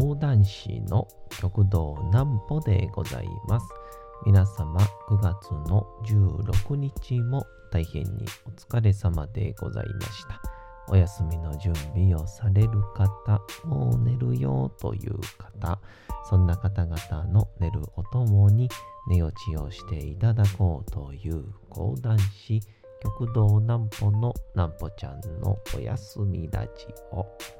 [0.00, 1.06] 講談師の
[1.42, 3.66] 極道南歩でございます。
[4.24, 4.80] 皆様
[5.10, 10.40] 9月の16日も大変にお疲れ様でございました。
[10.88, 15.78] お休みの準備をされる方、もう寝るよという方、
[16.30, 18.70] そんな方々の寝るおともに
[19.06, 22.62] 寝落ちをしていただこうという講談師、
[23.02, 27.59] 極道南歩の南歩ちゃんのお休みラジオ。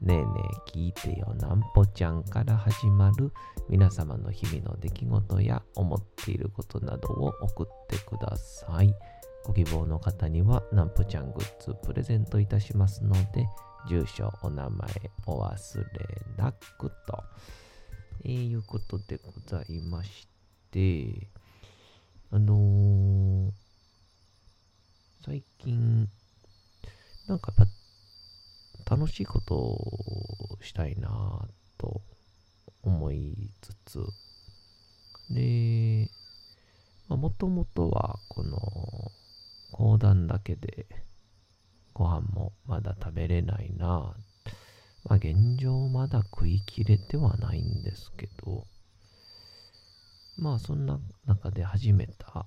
[0.00, 0.24] ねえね
[0.68, 3.32] え聞いてよなんぽちゃんから始まる
[3.68, 8.94] 皆様の日々の出来事や思っていることなどを送ってください。
[9.44, 13.46] ご希望の方にはなんぽちゃんグッズプレゼントいたしますので、
[13.88, 14.88] 住所、お名前
[15.26, 15.84] お忘れ
[16.36, 17.22] なくと、
[18.24, 20.28] えー、いうことでございまし
[20.72, 21.28] て、
[22.32, 23.52] あのー、
[25.24, 26.08] 最近、
[27.28, 27.72] なんかやっぱ
[28.88, 32.02] 楽しいことをしたいなと
[32.82, 34.06] 思いつつ、
[35.30, 36.08] で、
[37.08, 38.58] もともとはこの
[39.72, 40.86] 講談だけで
[41.92, 44.14] ご飯もまだ食べれないな。
[45.04, 48.66] まあ現状まだ食い切れてはないんですけど、
[50.36, 52.46] まあそんな中で始めた、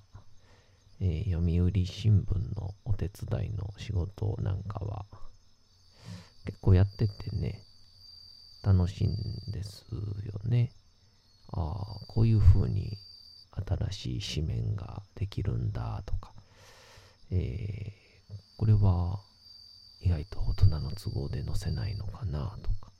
[1.00, 5.04] えー、読売新聞のお手伝いの仕事なんかは
[6.44, 7.62] 結構やっててね、
[8.62, 10.70] 楽しいんですよね。
[11.52, 12.98] ああ、こういう風に
[13.92, 16.32] 新しい紙面ができるんだとか、
[17.30, 19.20] えー、これは
[20.00, 22.90] 意外と大人の都合で載せないのかなとか。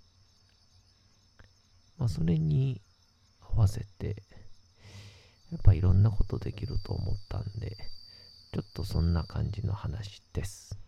[1.99, 2.81] まあそれに
[3.41, 4.23] 合わせて、
[5.51, 7.77] やっぱいろんなことできると思ったんで、
[8.53, 10.79] ちょっとそんな感じの話です。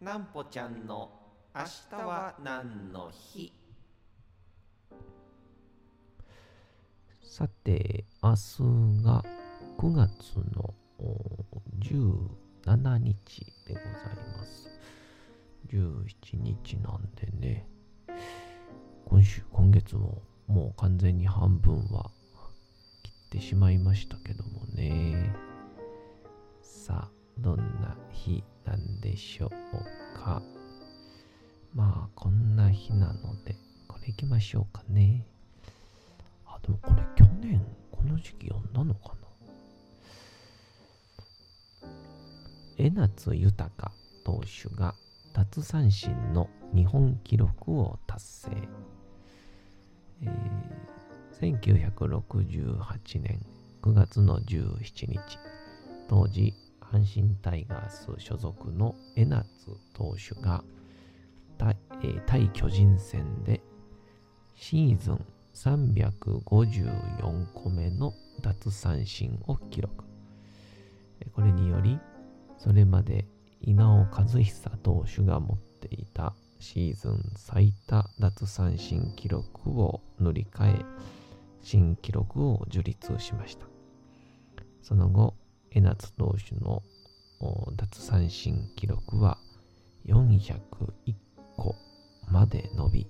[0.00, 1.23] なんぽちゃんの
[1.56, 3.52] 明日は何の日？
[7.22, 9.22] さて、明日が
[9.78, 10.10] 9月
[10.56, 10.74] の
[11.78, 13.84] 17日でござい
[14.36, 14.68] ます。
[15.68, 17.68] 17日なんでね、
[19.06, 22.10] 今週、今月ももう完全に半分は
[23.04, 25.32] 切ってしまいましたけどもね。
[26.60, 30.42] さあ、どんな日なんでしょうか。
[31.74, 33.56] まあ、こんな日なので、
[33.88, 35.26] これ行きましょうかね。
[36.46, 39.24] あ、でもこれ去年、この時期読んだのかな
[42.78, 43.92] 江夏豊
[44.24, 44.94] 投手が
[45.32, 48.50] 奪三振の日本記録を達成。
[50.22, 53.40] えー、1968年
[53.82, 55.18] 9月の17日、
[56.08, 59.44] 当時、阪神タイガース所属の江夏
[59.92, 60.62] 投手が
[61.58, 63.60] 対,、えー、対巨人戦で
[64.54, 70.04] シーズン354個目の奪三振を記録。
[71.32, 71.98] これにより、
[72.58, 73.26] それまで
[73.60, 80.84] 稲尾和久投手が持っていたシーズン最多奪三振記録を塗り替え、
[81.62, 83.66] 新記録を樹立しました。
[84.82, 85.34] その後、
[85.70, 86.82] 江夏投手の
[87.76, 89.38] 奪三振記録は
[90.06, 91.14] 401
[91.56, 91.74] 個
[92.28, 93.06] まで伸び、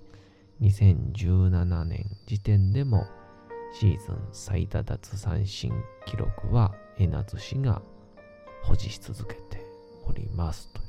[0.61, 3.05] 2017年時点でも
[3.73, 5.71] シーズン最多奪三振
[6.05, 7.81] 記録は江夏氏が
[8.63, 9.61] 保持し続けて
[10.05, 10.81] おりますと。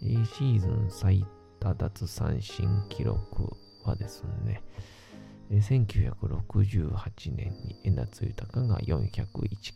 [0.00, 1.26] シーズン最
[1.58, 4.62] 多奪三振記録はですね、
[5.50, 9.74] 1968年に江夏豊が401、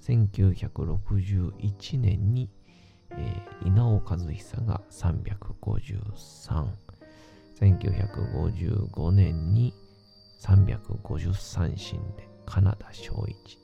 [0.00, 2.50] 1961年に、
[3.12, 6.66] えー、稲尾和久が353、
[7.60, 9.74] 1955年に
[10.40, 13.58] 350三振で金田正一。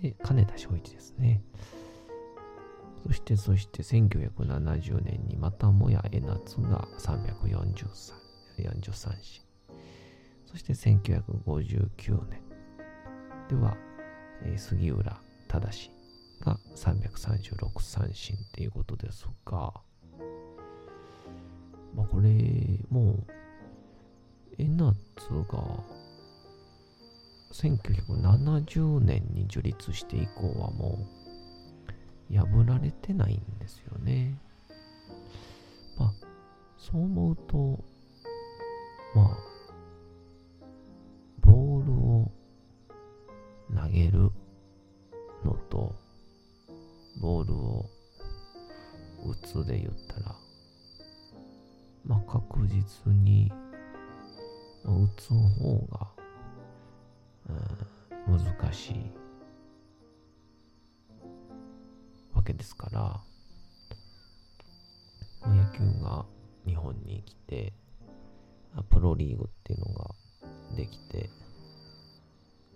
[0.00, 1.42] で、金田正一ですね。
[3.06, 8.20] そして、そして1970年にまたもや江夏が343
[8.58, 9.42] 40三振。
[10.46, 12.42] そして1959年
[13.48, 13.76] では、
[14.42, 15.72] えー、杉浦忠
[16.44, 19.72] が336三振っていうことですが、
[21.94, 22.30] まあこれ、
[22.90, 23.40] もう
[25.44, 25.64] が
[27.52, 31.06] 1970年に樹立して以降はも
[32.30, 34.38] う破られてないんですよね。
[35.98, 36.12] まあ、
[36.78, 37.84] そう思うと、
[39.14, 39.36] まあ、
[41.40, 42.30] ボールを
[43.74, 44.30] 投げる、
[47.20, 47.90] ボールを
[49.26, 50.34] 打つで言ったら、
[52.06, 53.52] まあ確実に、
[54.84, 56.08] 打つ方が、
[58.28, 59.12] うん、難しい
[62.32, 63.22] わけですから、ま
[65.42, 66.24] あ、野球が
[66.66, 67.74] 日本に来て、
[68.88, 70.14] プロリーグっていうのが
[70.74, 71.28] できて、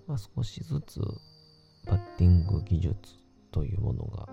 [0.06, 1.00] まあ、少しずつ
[1.87, 3.24] バッティング技術
[3.54, 4.28] というものが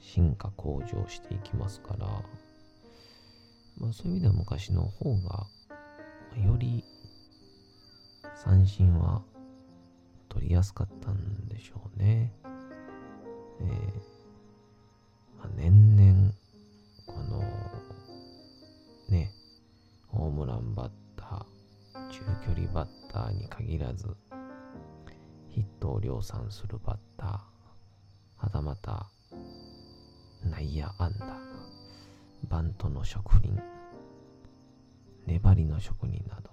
[0.00, 2.06] 進化向上していきますから、
[3.76, 5.46] まあ、そういう意味では昔の方が
[6.42, 6.82] より
[8.34, 9.20] 三振は
[10.30, 12.32] 取りやすかったんでしょうね。
[13.60, 13.68] えー
[15.38, 16.32] まあ、年々
[17.06, 17.42] この
[19.10, 19.32] ね
[20.08, 24.16] ホームランバッター中距離バッターに限らず
[25.50, 27.53] ヒットを量産するバッター
[28.44, 29.06] はたまた
[30.44, 31.34] 内野安打。
[32.46, 33.58] バントの職人。
[35.26, 36.50] 粘りの職人など、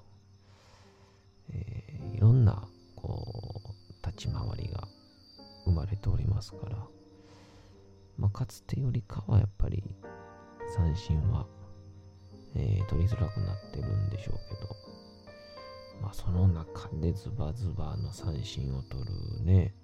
[1.50, 2.66] えー、いろんな
[2.96, 4.88] こう立ち回りが
[5.66, 6.78] 生まれておりますから、
[8.18, 9.84] まあ、かつてよりかはやっぱり
[10.74, 11.46] 三振は、
[12.56, 19.76] えー、取りづらくなってるんでしょうけど、まあ、その中でズバズバの三振を取るね、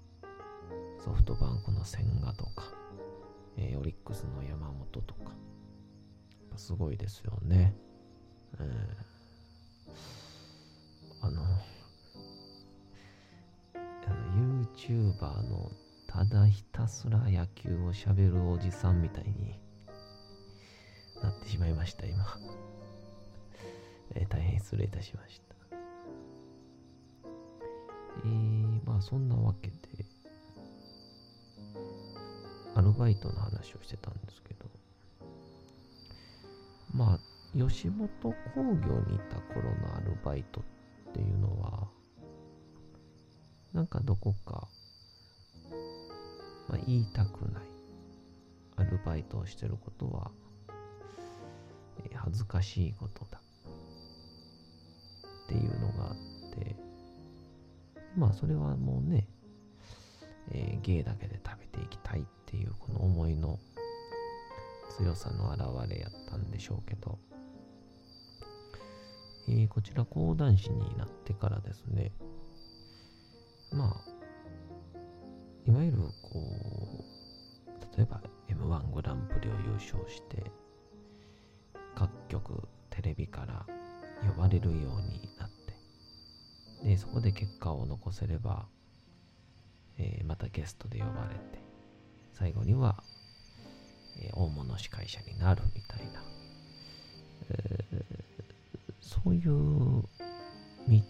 [0.98, 2.72] ソフトバンクの千賀とか、
[3.56, 5.32] えー、オリックスの山本とか、
[6.56, 7.74] すごいですよね。
[8.58, 11.42] えー、あの、
[14.38, 15.70] YouTuber の
[16.08, 19.60] ただひたすら野球をしゃべるおじさんみたいに
[21.22, 22.24] なってしまいました、今。
[24.14, 25.54] えー、大変失礼いたしました。
[28.24, 30.06] えー、まあそんなわけで、
[32.78, 34.66] アルバイトの話をしてたんですけど、
[36.94, 37.18] まあ、
[37.58, 41.88] 吉本興業にいた頃のアルバイトっていうのは、
[43.72, 44.68] なんかどこか、
[46.68, 47.62] まあ、言いたくない。
[48.76, 50.30] アルバイトをしてることは、
[52.04, 53.40] え、恥ずかしいことだ。
[55.46, 56.16] っていうのがあっ
[56.54, 56.76] て、
[58.16, 59.26] まあそれはもうね、
[60.52, 61.37] えー、芸だけで
[62.48, 63.58] っていうこの思いの
[64.96, 67.18] 強さの表れやったんでしょうけど、
[69.46, 72.10] えー、こちら講談師になってからですね、
[73.70, 75.00] まあ、
[75.66, 76.40] いわゆるこ
[77.66, 80.50] う、例えば M1 グランプリを優勝して、
[81.94, 83.66] 各局テレビから
[84.26, 85.50] 呼ばれるようになっ
[86.82, 88.66] て、で、そこで結果を残せれば、
[89.98, 91.67] えー、またゲストで呼ばれて、
[92.38, 93.02] 最後には、
[94.20, 96.22] えー、大物司会者になるみたいな、
[97.50, 98.04] えー、
[99.00, 100.02] そういう
[100.88, 101.00] 道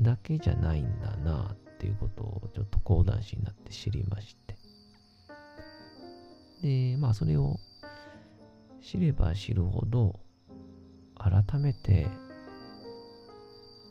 [0.00, 4.56] だけじゃないんだなっていうことをちょっと講談師になって知りまして。
[6.62, 7.60] で、まあそれを
[8.82, 10.18] 知れば知るほど
[11.16, 12.08] 改めて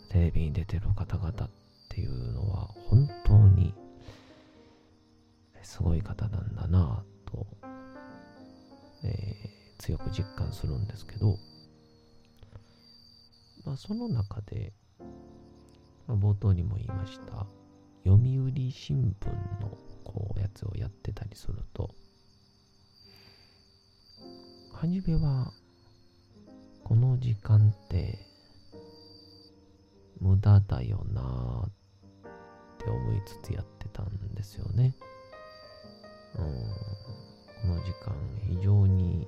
[0.10, 1.50] テレビに出てる方々っ
[1.90, 3.74] ていうのは本当に
[5.64, 7.48] すごい方なんだなと、
[9.04, 11.38] えー、強く実感するんですけど、
[13.66, 14.74] まあ、その中で、
[16.08, 17.48] まあ、冒頭にも言いました
[18.06, 19.28] 読売新聞
[19.62, 21.90] のこうやつをやってたりすると
[24.74, 25.54] はじめは
[26.84, 28.20] この時間って
[30.20, 31.72] 無駄だよなっ
[32.78, 34.94] て思いつつやってたんですよね。
[36.36, 38.16] この時間
[38.48, 39.28] 非常に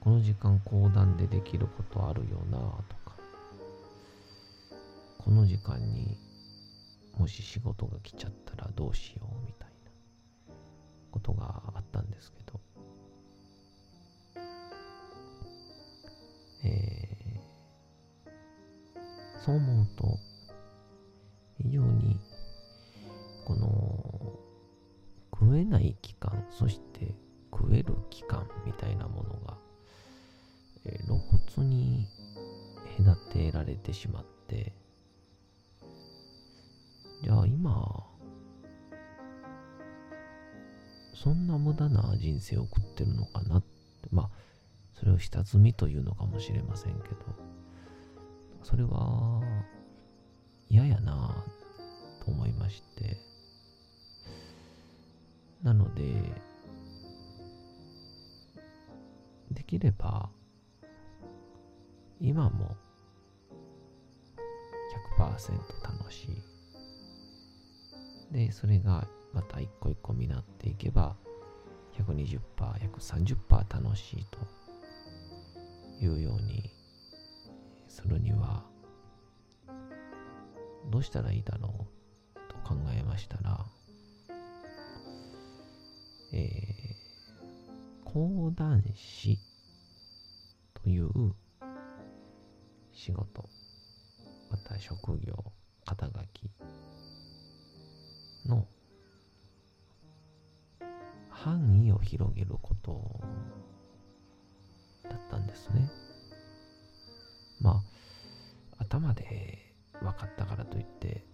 [0.00, 3.10] この時間講談でできることあるよなとか。
[5.18, 6.16] この時間に
[7.18, 10.54] もし仕事が来ちゃったらどうしようみたいな
[11.10, 12.60] ことがあったんですけど。
[16.64, 20.18] えー、そう思うと
[21.58, 22.18] 非常に
[23.46, 24.19] この
[25.40, 27.14] 食えない期間、そして
[27.50, 29.56] 食える期間みたいなものが、
[30.84, 32.06] えー、つに
[32.98, 34.74] 隔てられてしまって、
[37.22, 38.06] じゃあ今、
[41.14, 43.66] そんな無駄な人生を送ってるのかなって、
[44.10, 44.30] まあ、
[44.94, 47.16] それを下積みというのかもしれませんけど、
[48.62, 49.40] それは
[55.94, 56.32] で、
[59.50, 60.30] できれば、
[62.20, 62.76] 今も
[65.18, 66.42] 100%楽しい。
[68.32, 71.16] で、それがまた一個一個になっていけば、
[71.94, 74.38] 120%、130%楽しいと
[76.04, 76.72] いうように
[77.88, 78.64] するには、
[80.90, 81.86] どうしたらいいだろ
[82.34, 83.64] うと考えましたら、
[86.32, 89.38] えー、講談師
[90.74, 91.34] という
[92.92, 93.48] 仕事、
[94.50, 95.34] また職業、
[95.84, 96.50] 肩書き
[98.46, 98.66] の
[101.28, 103.20] 範囲を広げること
[105.08, 105.90] だったんですね。
[107.60, 107.82] ま
[108.78, 111.24] あ、頭で分かったからといって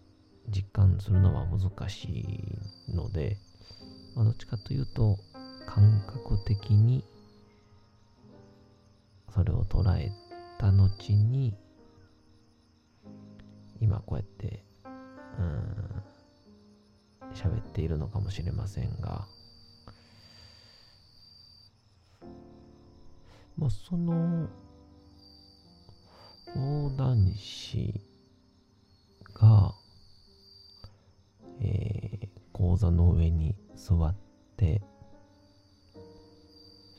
[0.49, 2.05] 実感するのは難し
[2.88, 3.38] いので、
[4.16, 5.18] まあ、どっちかというと
[5.66, 7.04] 感覚的に
[9.32, 10.11] それを捉え
[10.58, 11.54] た後に
[13.78, 14.64] 今こうやって
[15.38, 16.02] うん
[17.35, 19.26] 喋っているのかもしれませんが
[23.58, 24.49] まあその
[26.54, 28.00] 講談師
[32.76, 34.14] 講座の上に座っ
[34.59, 34.83] て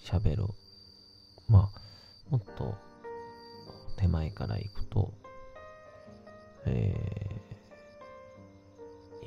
[0.03, 0.45] 喋る。
[1.47, 2.75] まあ、もっと
[3.95, 5.13] 手前から行くと、
[6.65, 6.95] え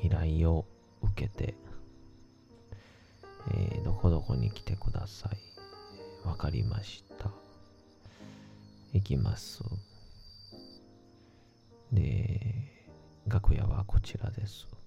[0.02, 0.66] ー、依頼を
[1.02, 1.54] 受けて、
[3.52, 6.26] えー、どこどこに来てください。
[6.26, 7.30] わかりました。
[8.92, 9.62] 行きます。
[11.92, 12.40] で、
[13.28, 14.79] 楽屋はこちらです。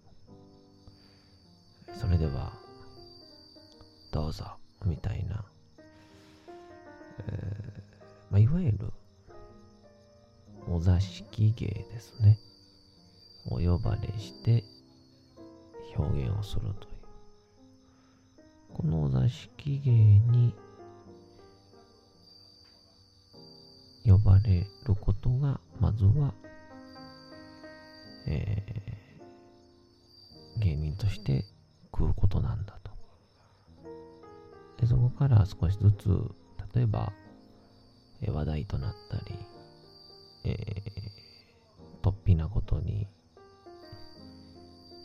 [2.04, 2.52] それでは、
[4.12, 4.44] どうぞ、
[4.86, 5.46] みたいな。
[7.20, 7.82] えー
[8.30, 8.92] まあ、いわゆる、
[10.68, 12.38] お座敷芸ですね。
[13.46, 14.66] お呼ばれして
[15.96, 16.76] 表現をするという。
[18.74, 20.54] このお座敷芸に
[24.06, 26.34] 呼ばれることが、まずは、
[28.28, 28.74] えー
[30.60, 31.46] 芸人として
[31.94, 32.92] 食うことなんだと。
[34.80, 36.10] でそこから少しずつ、
[36.76, 37.14] 例えば、
[38.22, 39.38] え話題となったり、
[40.46, 43.08] えー、突飛なことに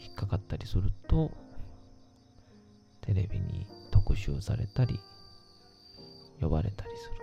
[0.01, 1.31] 引っかかったりすると、
[3.03, 4.99] テレビに特集されたり、
[6.41, 7.17] 呼ばれたりする。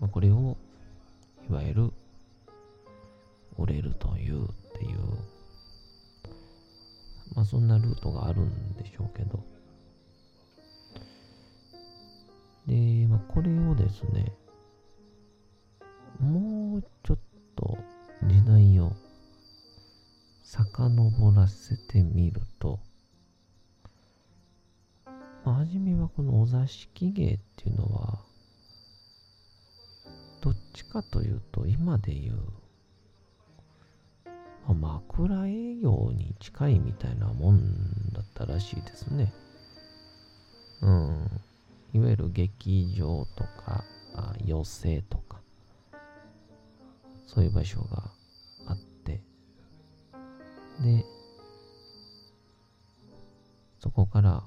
[0.00, 0.56] まあ、これを、
[1.48, 1.92] いわゆる、
[3.58, 5.35] 売れるというっていう、
[7.46, 9.42] そんなルートがあるんでしょうけど。
[12.66, 14.32] で、まあこれをですね、
[16.20, 17.18] もうちょっ
[17.54, 17.78] と
[18.24, 18.92] 時代を
[20.42, 22.80] 遡らせてみると、
[25.44, 28.18] まあ、初めはこのお座敷芸っていうのは、
[30.40, 32.38] どっちかというと、今で言う、
[34.74, 39.32] 枕営業に近いみたいなもんだったらしいですね。
[40.82, 41.40] うん。
[41.92, 45.40] いわゆる劇場とか、あ寄席とか、
[47.26, 48.10] そういう場所が
[48.66, 49.20] あって、
[50.82, 51.04] で、
[53.78, 54.42] そこから、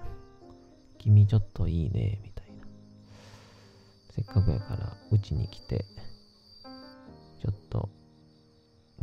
[0.98, 2.66] 君ちょっといいね、みたいな。
[4.10, 5.86] せっかくやから、うちに来て、
[7.40, 7.88] ちょっと、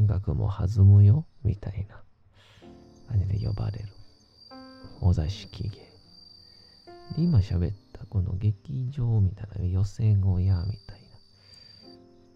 [0.06, 2.02] 額も弾むよ、みたいな
[3.10, 3.86] 感じで呼ばれる。
[5.02, 5.70] お座敷芸。
[7.16, 11.08] で、今喋ったこの劇場みたいな、寄席小屋みたいな。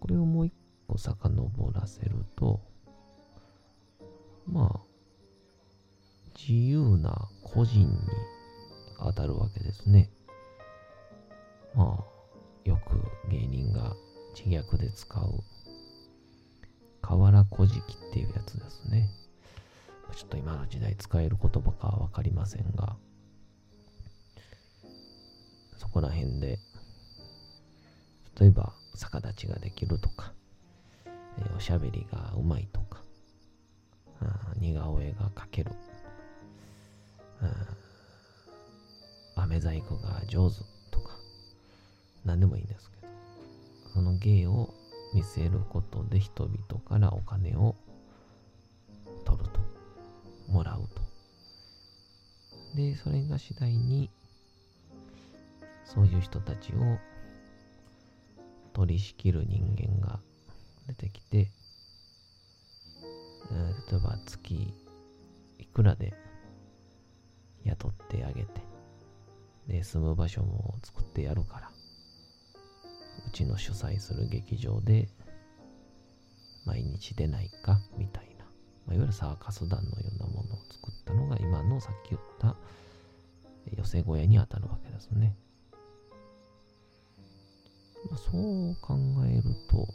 [0.00, 0.54] これをもう一
[0.88, 2.60] 個遡らせると、
[4.46, 4.92] まあ、
[6.36, 7.96] 自由な個人に
[8.98, 10.10] 当たるわけですね。
[11.74, 13.00] まあ、よく
[13.30, 13.94] 芸人が
[14.34, 15.42] 自虐で使う、
[17.02, 19.10] 河原小じきっていうやつですね。
[20.14, 22.96] ちょっと今の時代使える言葉かわかりませんが、
[25.78, 26.58] そこら辺で、
[28.38, 30.32] 例えば逆立ちができるとか、
[31.06, 33.02] えーおしゃべりがうまいとか、
[34.58, 35.72] 似顔絵が描ける、
[39.34, 40.58] 飴細工が上手
[40.90, 41.16] とか、
[42.24, 43.12] 何でもいいんですけど、
[43.94, 44.72] その芸を
[45.14, 47.76] 見せることで人々からお金を
[49.24, 49.60] 取ると、
[50.48, 51.02] もらうと。
[52.76, 54.10] で、それが次第に、
[55.84, 56.98] そういう人たちを
[58.72, 60.20] 取り仕切る人間が
[60.86, 61.48] 出てきて、
[63.50, 64.72] 例えば月
[65.58, 66.14] いくらで
[67.64, 68.62] 雇ってあげて、
[69.68, 71.70] で、住む場所も作ってやるから、
[73.26, 75.08] うちの主催する劇場で
[76.64, 78.44] 毎日出ないかみたいな、
[78.86, 82.56] まあ、いわゆるサーカス団のようなものを作ったのが今のさっき言った
[83.70, 85.36] 寄せ小屋に当たるわけですね。
[88.10, 89.88] まあ、そう考えると、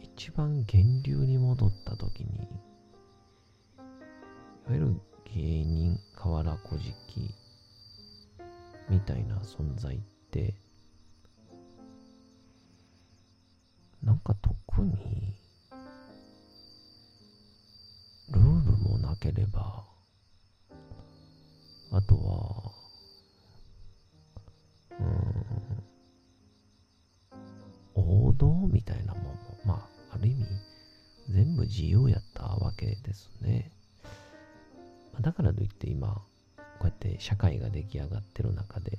[0.00, 7.34] 一番源流に戻った時に、いわゆる芸人、河原小敷
[8.88, 10.00] みたいな存在っ、
[14.02, 15.36] なんか特に、
[18.30, 19.84] ルールもなければ、
[21.92, 22.72] あとは、
[24.98, 25.06] うん、
[27.94, 30.46] 王道みたいなもんも、まあ、ある意味、
[31.30, 33.70] 全部自由やったわけですね。
[35.20, 36.22] だからといって今、こ
[36.82, 38.98] うやって社会が出来上がってる中で、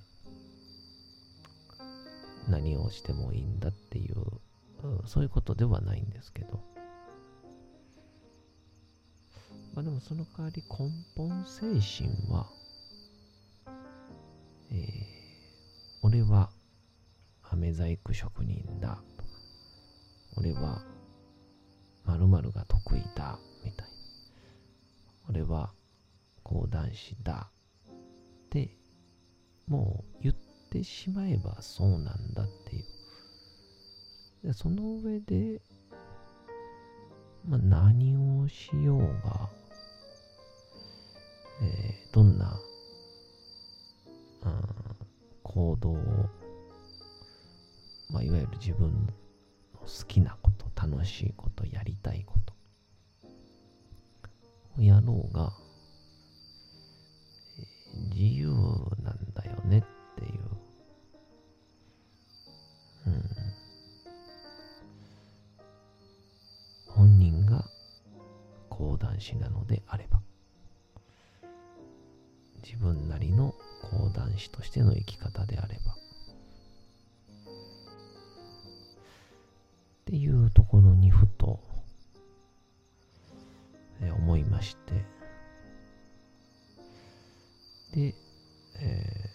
[2.64, 6.60] 何をしてもいいんだっていう、うんそういうことではないんですけど。
[9.74, 11.62] まあでもその代わり根本精
[12.06, 12.48] 神は、
[14.72, 15.14] えー
[16.06, 16.50] 俺は
[17.44, 19.30] 飴細工職人だとか、
[20.36, 20.82] 俺は
[22.04, 23.94] 〇〇が得意だみたいな。
[25.30, 25.72] 俺は
[26.44, 27.48] 講談師だ
[27.90, 27.94] っ
[28.50, 28.76] て、
[29.66, 30.36] もう言っ
[30.74, 32.82] てしまえばそうなんだってい
[34.44, 34.48] う。
[34.48, 35.62] でその上で、
[37.48, 39.50] まあ、何をしようが、
[41.62, 42.60] えーどんな、
[44.44, 44.98] うん
[45.44, 45.96] 行動を、
[48.10, 49.14] まあ、いわゆる自分の
[49.82, 52.54] 好きなこと、楽しいこと、やりたいこと
[54.80, 55.54] をやろうが、
[58.16, 58.48] 自由
[59.04, 59.84] なんだよね
[69.24, 70.20] 講談師なのであれば。
[72.64, 75.94] 自分なりの講談師としての生き方であれば。
[75.94, 75.96] っ
[80.06, 81.60] ていうところにふと、
[84.02, 84.94] え思いまして。
[87.94, 88.16] で、
[88.80, 89.34] えー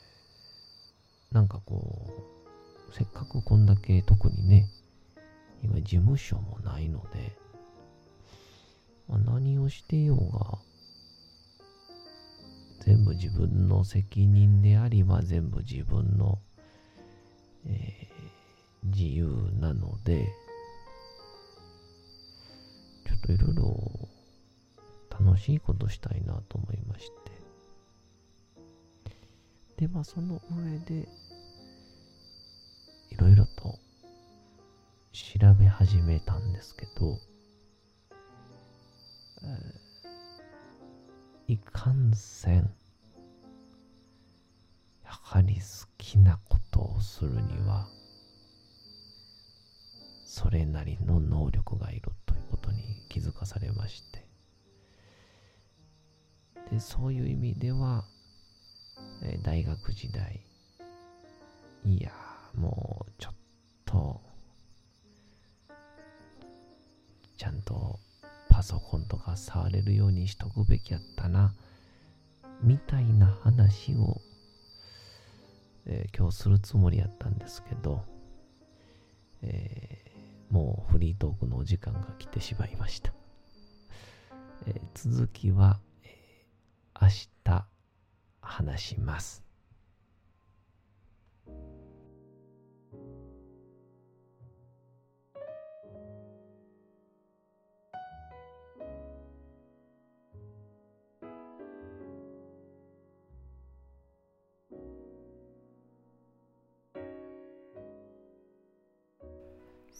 [1.30, 2.06] なんかこ
[2.90, 4.66] うせっかくこんだけ特にね
[5.62, 7.36] 今事務所もないので、
[9.16, 10.58] 何をしてようが
[12.84, 16.38] 全部自分の責任であり、まあ、全部自分の、
[17.66, 18.08] えー
[18.84, 20.28] 自由なので
[23.06, 24.08] ちょっといろいろ
[25.10, 27.28] 楽しいことしたいなと思いまして。
[29.78, 31.08] でまあその上で
[33.10, 33.78] いろいろと
[35.12, 37.18] 調べ始めたんですけど、
[41.46, 42.70] いかんせん、
[45.04, 45.60] やはり好
[45.96, 47.88] きなことをするには、
[50.26, 54.26] それなりの能力がいるということに気づかされまして、
[56.70, 58.04] で、そういう意味では、
[59.22, 60.44] えー大学時代、
[61.84, 62.12] いや、
[62.54, 63.34] もうちょっ
[63.86, 64.20] と、
[67.38, 67.98] ちゃんと
[68.58, 71.54] パソコンとか触れるようにしとくべきやったな、
[72.60, 74.20] みたいな話を、
[75.86, 78.02] えー今日するつもりやったんですけど、
[79.42, 83.12] えーもうフリートークのお時間が来てしまいました。
[84.66, 87.08] えー続きは、えー明
[87.44, 87.64] 日
[88.40, 89.47] 話します。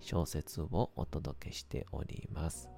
[0.00, 2.68] 小説をお届けしております。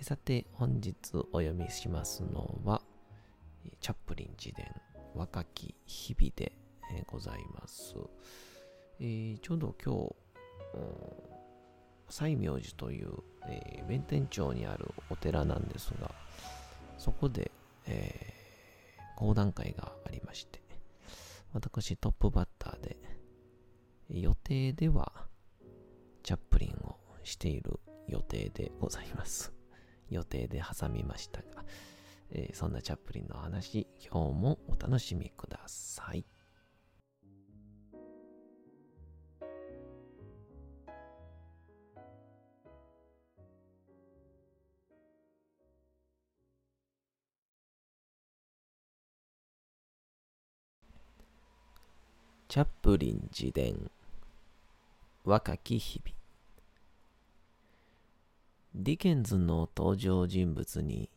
[0.00, 0.96] さて、本日
[1.32, 2.82] お読みしますのは、
[3.80, 4.66] チャップリン自伝
[5.14, 6.52] 若き日々で
[7.06, 7.94] ございます。
[8.98, 10.14] えー、ちょうど今日、
[12.08, 13.12] 西明寺という、
[13.48, 16.10] えー、弁天町にあるお寺なんですが、
[16.98, 17.50] そこで、
[17.86, 20.60] えー、講談会がありまして、
[21.52, 22.96] 私トップバッターで、
[24.08, 25.21] 予定では
[26.22, 29.52] チャップリンをしている予定でございます。
[30.10, 31.64] 予定で挟みましたが、
[32.30, 36.24] えー、そんなチャップリンの話、今日もお楽しみください。
[52.48, 53.90] チャップリン自伝
[55.24, 56.16] 若き日々。
[58.74, 61.10] ディケンズの登場人物に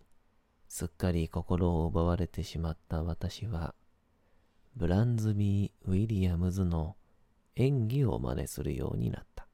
[0.68, 3.74] すっかり心を奪われてしまった私は
[4.76, 6.96] ブランズビー・ウィリアムズの
[7.56, 9.48] 演技を真似するようになった。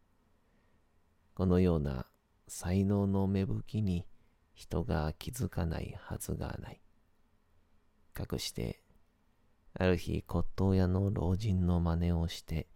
[1.34, 2.06] このような
[2.50, 4.06] 才能の芽吹きに
[4.54, 6.82] 人が気づかないはずがない。
[8.14, 8.82] かくして
[9.76, 12.68] ある日骨董屋の老人の真似をして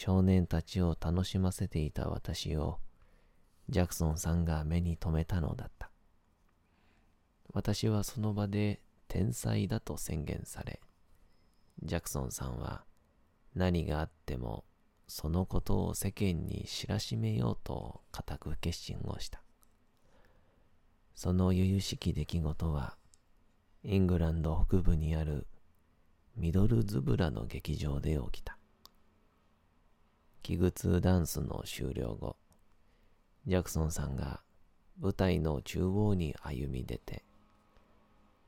[0.00, 2.78] 少年たちを楽しませていた私を
[3.68, 5.90] ジャクソンさんが目に留めたのだった。
[7.52, 10.78] 私はその場で天才だと宣言され、
[11.82, 12.84] ジャクソンさんは
[13.56, 14.62] 何があっても
[15.08, 19.42] そのことを世間に知らしめようと固く決心をした。
[21.16, 22.96] その由々しき出来事は、
[23.82, 25.48] イングランド北部にある
[26.36, 28.57] ミドルズブラの劇場で起きた。
[30.48, 32.38] 器具ダンスの終了後、
[33.46, 34.40] ジャクソンさんが
[34.98, 37.22] 舞台の中央に歩み出て、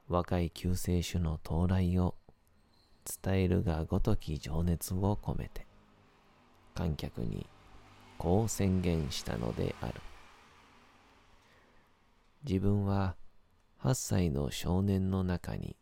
[0.08, 2.14] 若い救世主の到来を
[3.22, 5.66] 伝えるがごとき情熱を込めて、
[6.74, 7.46] 観客に
[8.16, 10.00] こう宣言したのである。
[12.48, 13.14] 自分は
[13.82, 15.76] 8歳の少年の中に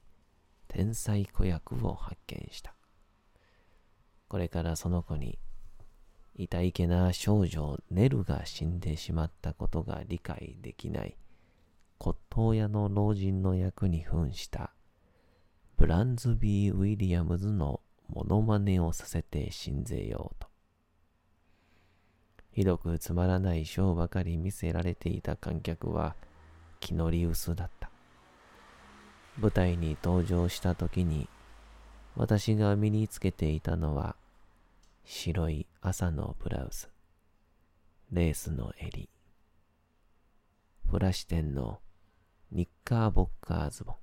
[0.67, 2.75] 天才子役を発見した。
[4.27, 5.39] これからその子に、
[6.39, 11.17] 痛いけな少女ネルが死んでしまったことが理解できない
[11.99, 14.71] 骨董屋の老人の役に扮した
[15.77, 20.49] ブランズビー・ウィリアムズのモノマネをさせて信ぜようと。
[22.53, 26.17] ひどくつまらないショーばかり見せられていた観客は
[26.81, 27.91] 気乗り薄だった。
[29.39, 31.29] 舞台に登場した時に
[32.17, 34.17] 私が身につけていたのは
[35.11, 36.91] 白い朝のブラウス、
[38.13, 39.09] レースの襟、
[40.87, 41.81] フラシ店の
[42.53, 43.97] ニッカーボッカーズボン、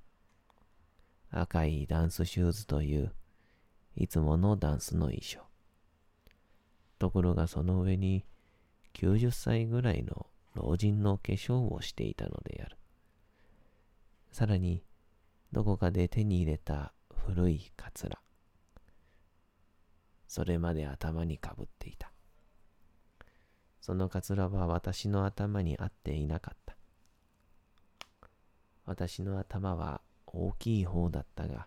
[1.30, 3.14] 赤いダンスシューズという
[3.94, 5.38] いつものダンスの衣装。
[6.98, 8.24] ところがその上に
[8.94, 12.76] 90歳ぐらいの老人の化粧をしていたのである。
[14.32, 14.82] さらに
[15.52, 16.92] どこかで手に入れた
[17.24, 18.18] 古いカツラ。
[20.26, 22.10] それまで頭にかぶっていた。
[23.80, 26.76] そのカツラは私の頭に合っていなかった。
[28.84, 31.66] 私の頭は大きい方だったが、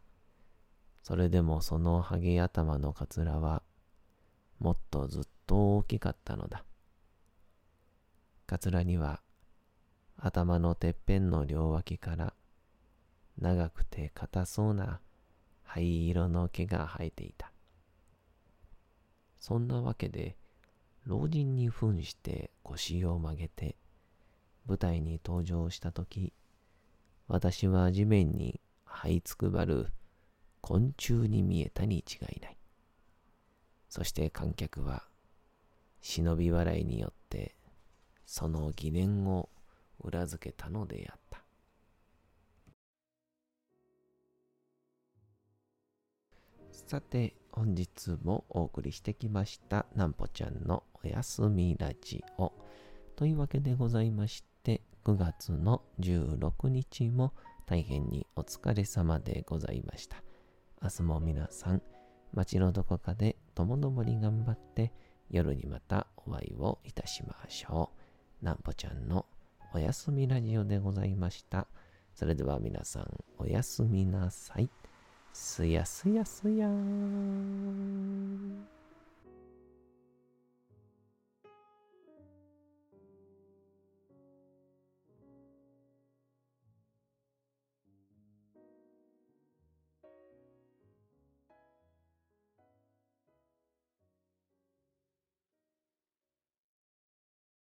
[1.01, 3.63] それでもそのハゲ頭のカツラは
[4.59, 6.63] もっとずっと大きかったのだ。
[8.45, 9.21] カツラには
[10.17, 12.33] 頭のてっぺんの両脇から
[13.37, 14.99] 長くて硬そうな
[15.63, 17.51] 灰色の毛が生えていた。
[19.39, 20.35] そんなわけで、
[21.05, 23.77] 老人に扮して腰を曲げて、
[24.67, 26.33] 舞台に登場したとき、
[27.27, 29.87] 私は地面に這いつくばる
[30.61, 32.57] 昆虫に見えたに違いない。
[33.87, 35.03] そして観客は、
[36.01, 37.55] 忍び笑いによって、
[38.25, 39.49] その疑念を
[39.99, 41.28] 裏付けたのであった。
[46.89, 52.51] さて、本日もお送りしてきました、なんぽちゃんのおやすみラジオ。
[53.15, 57.35] というわけでございまして、9月の16日も
[57.67, 60.23] 大変にお疲れ様でございました。
[60.81, 61.83] 明日も皆さん、
[62.33, 64.91] 街のどこかでともどもに頑張って、
[65.29, 67.91] 夜にまたお会いをいたしましょ
[68.41, 68.43] う。
[68.43, 69.27] なんぽちゃんの
[69.75, 71.67] おやすみラジオでございました。
[72.15, 74.71] それでは皆さん、おやすみなさい。
[75.33, 78.67] すやすやすやーん。